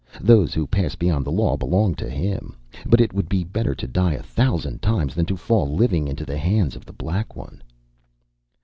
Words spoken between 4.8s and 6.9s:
times than to fall living into the hands of